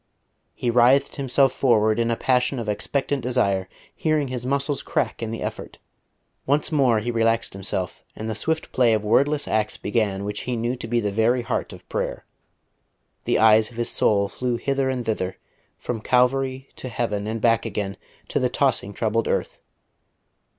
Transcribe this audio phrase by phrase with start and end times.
[0.55, 5.29] He writhed himself forward in a passion of expectant desire, hearing his muscles crack in
[5.29, 5.77] the effort.
[6.47, 10.55] Once more he relaxed himself; and the swift play of wordless acts began which he
[10.55, 12.25] knew to be the very heart of prayer.
[13.25, 15.37] The eyes of his soul flew hither and thither,
[15.77, 17.95] from Calvary to heaven and back again
[18.29, 19.59] to the tossing troubled earth.